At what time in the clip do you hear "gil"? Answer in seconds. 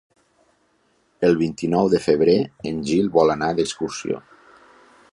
2.91-3.15